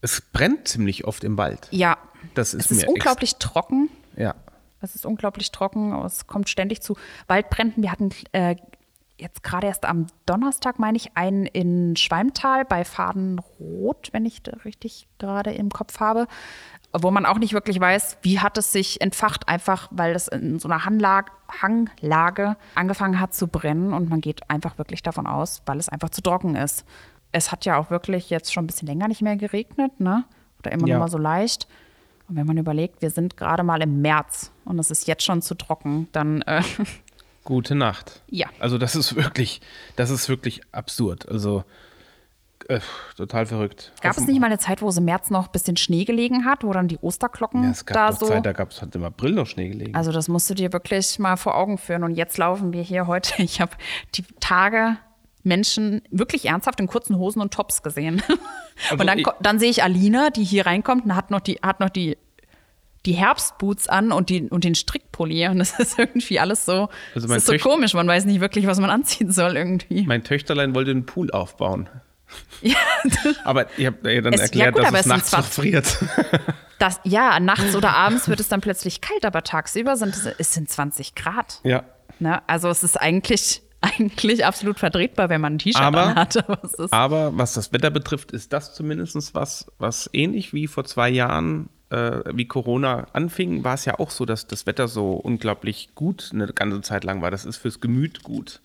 [0.02, 1.68] Es brennt ziemlich oft im Wald.
[1.72, 1.98] Ja,
[2.36, 3.90] Das ist es ist unglaublich trocken.
[4.16, 4.36] Ja.
[4.86, 5.94] Es ist unglaublich trocken.
[6.06, 6.96] Es kommt ständig zu
[7.28, 7.84] Waldbränden.
[7.84, 8.56] Wir hatten äh,
[9.18, 15.08] jetzt gerade erst am Donnerstag, meine ich, einen in Schwalmtal bei Fadenrot, wenn ich richtig
[15.18, 16.28] gerade im Kopf habe,
[16.94, 20.60] wo man auch nicht wirklich weiß, wie hat es sich entfacht, einfach weil es in
[20.60, 25.62] so einer Hanglage, Hanglage angefangen hat zu brennen und man geht einfach wirklich davon aus,
[25.66, 26.86] weil es einfach zu trocken ist.
[27.32, 30.24] Es hat ja auch wirklich jetzt schon ein bisschen länger nicht mehr geregnet, ne?
[30.60, 30.96] Oder immer Ja.
[30.96, 31.68] nur mal so leicht.
[32.28, 35.42] Und wenn man überlegt, wir sind gerade mal im März und es ist jetzt schon
[35.42, 36.62] zu trocken, dann äh,
[37.44, 38.24] Gute Nacht.
[38.28, 38.48] Ja.
[38.60, 39.62] Also das ist wirklich,
[39.96, 41.30] das ist wirklich absurd.
[41.30, 41.64] Also
[42.68, 42.80] äh,
[43.16, 43.92] total verrückt.
[44.02, 46.04] gab es Hoffen- nicht mal eine Zeit, wo es im März noch ein bisschen Schnee
[46.06, 48.26] gelegen hat, wo dann die Osterglocken Ja, es gab da so.
[48.28, 49.94] Zeit, da gab es hat im April noch Schnee gelegen.
[49.94, 52.04] Also das musst du dir wirklich mal vor Augen führen.
[52.04, 53.34] Und jetzt laufen wir hier heute.
[53.44, 53.74] Ich habe
[54.16, 54.98] die Tage
[55.46, 58.22] Menschen wirklich ernsthaft in kurzen Hosen und Tops gesehen.
[58.90, 61.80] Also und dann, dann sehe ich Alina, die hier reinkommt und hat noch die, hat
[61.80, 62.18] noch die,
[63.06, 65.48] die Herbstboots an und, die, und den Strickpulli.
[65.48, 67.94] Und das ist irgendwie alles so, Also das ist so Töcht- komisch.
[67.94, 70.04] Man weiß nicht wirklich, was man anziehen soll irgendwie.
[70.06, 71.90] mein Töchterlein wollte einen Pool aufbauen.
[72.62, 72.76] Ja,
[73.46, 75.98] Aber ich habe ihr dann Es- ja erklärt, gut, dass es nachts noch 20 friert.
[76.80, 80.54] das, ja, nachts oder abends wird es dann plötzlich kalt, aber tagsüber sind es, es
[80.54, 81.62] sind 20 Grad.
[81.64, 81.84] ja.
[82.20, 82.42] Ne?
[82.48, 86.38] Also es ist eigentlich, eigentlich absolut vertretbar, wenn man ein T-Shirt Aber- anhat.
[86.38, 86.60] Aber
[86.92, 91.70] Aber was das Wetter betrifft, ist das zumindest was, was ähnlich wie vor zwei Jahren,
[91.90, 96.32] äh, wie Corona anfing, war es ja auch so, dass das Wetter so unglaublich gut
[96.34, 97.32] eine ganze Zeit lang war.
[97.32, 98.62] Das ist fürs Gemüt gut.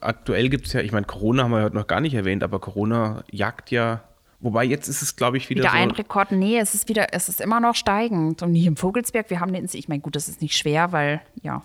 [0.00, 2.60] Aktuell gibt es ja, ich meine, Corona haben wir heute noch gar nicht erwähnt, aber
[2.60, 4.02] Corona jagt ja.
[4.38, 5.76] Wobei jetzt ist es, glaube ich, wieder, wieder so.
[5.76, 6.32] ein Rekord.
[6.32, 8.42] Nee, es ist wieder, es ist immer noch steigend.
[8.42, 11.20] Und hier im Vogelsberg, wir haben den, ich meine, gut, das ist nicht schwer, weil,
[11.42, 11.62] ja,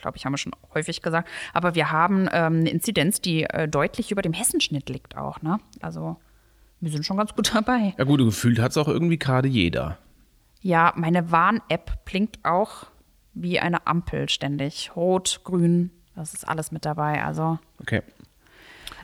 [0.00, 1.28] glaube ich, haben wir schon häufig gesagt.
[1.52, 5.58] Aber wir haben ähm, eine Inzidenz, die äh, deutlich über dem Hessenschnitt liegt auch, ne?
[5.80, 6.16] Also
[6.80, 7.94] wir sind schon ganz gut dabei.
[7.98, 9.98] Ja, gut, gefühlt hat es auch irgendwie gerade jeder.
[10.60, 12.86] Ja, meine Warn-App blinkt auch
[13.34, 14.90] wie eine Ampel ständig.
[14.96, 17.22] Rot, grün, das ist alles mit dabei.
[17.24, 18.02] Also Okay.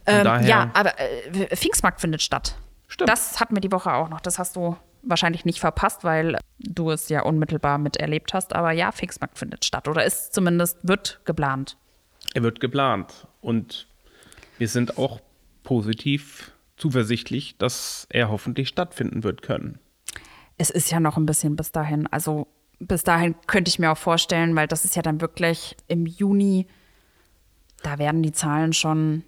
[0.05, 2.57] Von ähm, daher- ja, aber äh, Pfingstmarkt findet statt.
[2.89, 3.09] Stimmt.
[3.09, 4.21] Das hatten wir die Woche auch noch.
[4.21, 8.55] Das hast du wahrscheinlich nicht verpasst, weil du es ja unmittelbar miterlebt hast.
[8.55, 11.77] Aber ja, Pfingstmarkt findet statt oder ist zumindest wird geplant.
[12.35, 13.27] Er wird geplant.
[13.41, 13.87] Und
[14.59, 15.21] wir sind auch
[15.63, 19.79] positiv zuversichtlich, dass er hoffentlich stattfinden wird können.
[20.59, 22.07] Es ist ja noch ein bisschen bis dahin.
[22.09, 22.47] Also
[22.79, 26.67] bis dahin könnte ich mir auch vorstellen, weil das ist ja dann wirklich im Juni,
[27.83, 29.25] da werden die Zahlen schon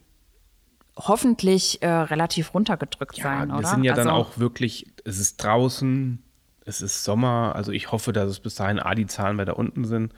[0.96, 3.68] hoffentlich äh, relativ runtergedrückt sein, wir oder?
[3.68, 6.22] sind ja dann also, auch wirklich, es ist draußen,
[6.64, 9.84] es ist Sommer, also ich hoffe, dass es bis dahin A, die Zahlen weiter unten
[9.84, 10.12] sind.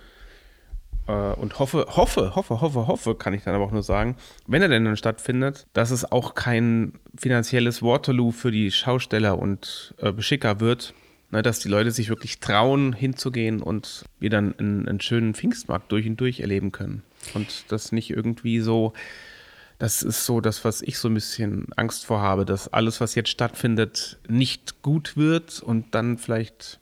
[1.07, 4.63] Äh, Und hoffe, hoffe, hoffe, hoffe, hoffe, kann ich dann aber auch nur sagen, wenn
[4.63, 10.13] er denn dann stattfindet, dass es auch kein finanzielles Waterloo für die Schausteller und äh,
[10.13, 10.95] Beschicker wird,
[11.31, 15.91] ne, dass die Leute sich wirklich trauen, hinzugehen und wir dann einen, einen schönen Pfingstmarkt
[15.91, 17.03] durch und durch erleben können.
[17.35, 18.93] Und das nicht irgendwie so
[19.79, 23.15] Das ist so das, was ich so ein bisschen Angst vor habe, dass alles, was
[23.15, 26.81] jetzt stattfindet, nicht gut wird und dann vielleicht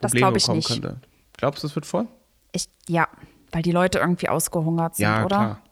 [0.00, 0.68] Das Probleme glaub ich bekommen nicht.
[0.68, 1.00] könnte.
[1.38, 2.06] Glaubst du, es wird voll?
[2.52, 3.08] Ich, ja,
[3.52, 5.36] weil die Leute irgendwie ausgehungert sind, Ja, oder?
[5.36, 5.62] klar.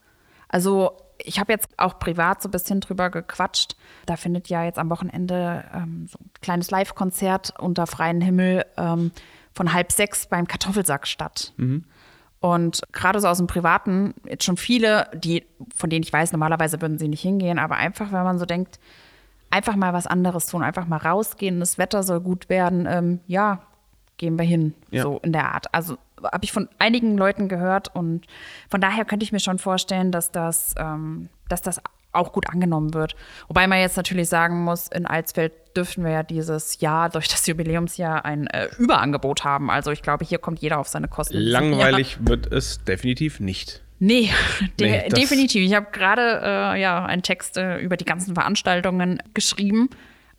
[0.49, 0.92] Also
[1.23, 3.77] ich habe jetzt auch privat so ein bisschen drüber gequatscht.
[4.07, 9.12] Da findet ja jetzt am Wochenende ähm, so ein kleines Live-Konzert unter freiem Himmel ähm,
[9.53, 11.53] von halb sechs beim Kartoffelsack statt.
[12.40, 15.44] Und gerade so aus dem Privaten, jetzt schon viele, die,
[15.75, 18.79] von denen ich weiß, normalerweise würden sie nicht hingehen, aber einfach, wenn man so denkt,
[19.51, 23.62] einfach mal was anderes tun, einfach mal rausgehen, das Wetter soll gut werden, ähm, ja,
[24.18, 25.03] gehen wir hin, Ja.
[25.03, 25.72] so in der Art.
[25.75, 28.27] Also habe ich von einigen Leuten gehört und
[28.70, 31.81] von daher könnte ich mir schon vorstellen, dass das, ähm, dass das
[32.16, 33.16] auch gut angenommen wird.
[33.48, 37.46] Wobei man jetzt natürlich sagen muss, in Alsfeld dürften wir ja dieses Jahr durch das
[37.46, 39.70] Jubiläumsjahr ein äh, Überangebot haben.
[39.70, 41.37] Also ich glaube, hier kommt jeder auf seine Kosten.
[41.37, 43.83] Langweilig wird es definitiv nicht.
[43.98, 44.31] Nee,
[44.81, 45.62] de Nee, definitiv.
[45.62, 49.90] Ich habe gerade äh, ja, einen Text äh, über die ganzen Veranstaltungen geschrieben.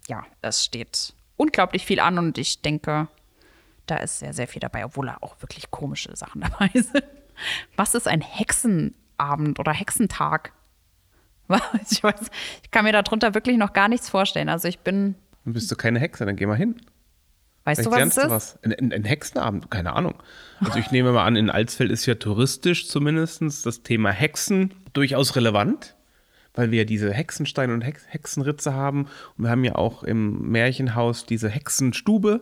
[0.07, 3.07] Ja, es steht unglaublich viel an und ich denke,
[3.85, 7.03] da ist sehr, sehr viel dabei, obwohl da auch wirklich komische Sachen dabei sind.
[7.75, 10.51] Was ist ein Hexenabend oder Hexentag?
[11.89, 12.21] Ich, weiß,
[12.63, 14.49] ich kann mir darunter wirklich noch gar nichts vorstellen.
[14.49, 16.75] Also ich bin, Dann bist du keine Hexe, dann geh mal hin.
[17.63, 18.23] weißt du, Vielleicht was es ist?
[18.25, 18.59] du was.
[18.63, 20.15] Ein, ein, ein Hexenabend, keine Ahnung.
[20.59, 25.35] Also ich nehme mal an, in Alsfeld ist ja touristisch zumindest das Thema Hexen durchaus
[25.35, 25.95] relevant,
[26.53, 29.07] weil wir ja diese Hexensteine und Hex Hexenritze haben.
[29.37, 32.41] Und wir haben ja auch im Märchenhaus diese Hexenstube.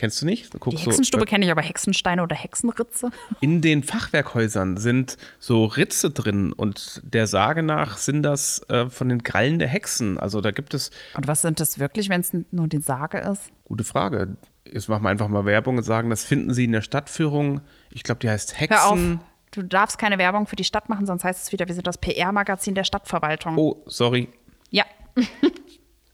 [0.00, 0.54] Kennst du nicht?
[0.54, 3.10] Du Die Hexenstube so, kenne ich, aber Hexensteine oder Hexenritze?
[3.42, 9.10] in den Fachwerkhäusern sind so Ritze drin und der Sage nach sind das äh, von
[9.10, 10.16] den Krallen der Hexen.
[10.16, 13.52] Also da gibt es Und was sind das wirklich, wenn es nur die Sage ist?
[13.66, 14.38] Gute Frage.
[14.64, 17.60] Jetzt machen wir einfach mal Werbung und sagen, das finden Sie in der Stadtführung.
[17.90, 18.92] Ich glaube, die heißt Hör auf.
[18.92, 19.20] Hexen.
[19.50, 21.98] Du darfst keine Werbung für die Stadt machen, sonst heißt es wieder, wir sind das
[21.98, 23.58] PR-Magazin der Stadtverwaltung.
[23.58, 24.30] Oh, sorry.
[24.70, 24.86] Ja,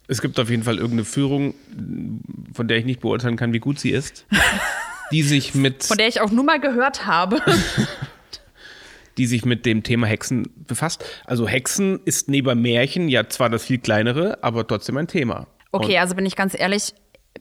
[0.08, 1.54] Es gibt auf jeden Fall irgendeine Führung,
[2.52, 4.26] von der ich nicht beurteilen kann, wie gut sie ist,
[5.10, 7.40] die sich mit, von der ich auch nur mal gehört habe.
[9.18, 11.02] die sich mit dem Thema Hexen befasst.
[11.24, 15.46] Also Hexen ist neben Märchen ja zwar das viel kleinere, aber trotzdem ein Thema.
[15.72, 16.92] Okay, also bin ich ganz ehrlich,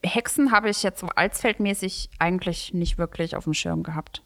[0.01, 4.21] Hexen habe ich jetzt so alsfeldmäßig eigentlich nicht wirklich auf dem Schirm gehabt.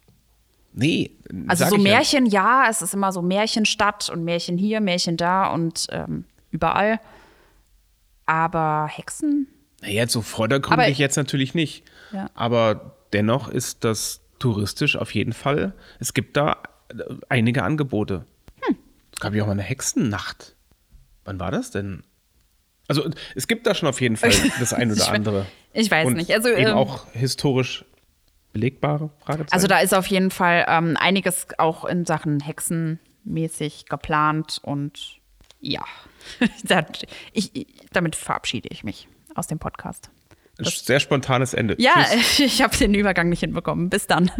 [0.72, 1.10] Nee,
[1.48, 1.90] Also so ich ja.
[1.90, 2.66] Märchen, ja.
[2.68, 7.00] es ist immer so Märchenstadt und Märchen hier, Märchen da und ähm, überall.
[8.30, 9.48] Aber Hexen?
[9.82, 11.82] Naja, so vordergründig jetzt natürlich nicht.
[12.12, 12.30] Ja.
[12.34, 15.72] Aber dennoch ist das touristisch auf jeden Fall.
[15.98, 18.24] Es gibt da äh, einige Angebote.
[18.60, 18.76] Hm.
[19.12, 20.54] Es gab ja auch mal eine Hexennacht.
[21.24, 22.04] Wann war das denn?
[22.86, 25.46] Also es gibt da schon auf jeden Fall das ein oder Ich andere.
[25.72, 26.32] ich weiß Und nicht.
[26.32, 27.84] Also, eben ähm, auch historisch
[28.52, 29.52] belegbare Fragezeichen.
[29.52, 35.18] Also da ist auf jeden Fall ähm, einiges auch in Sachen Hexenmäßig geplant und
[35.60, 35.82] ja,
[37.32, 40.10] ich, ich- damit verabschiede ich mich aus dem Podcast.
[40.58, 41.74] Ein sehr spontanes Ende.
[41.78, 42.38] Ja, Tschüss.
[42.40, 43.88] ich habe den Übergang nicht hinbekommen.
[43.88, 44.30] Bis dann.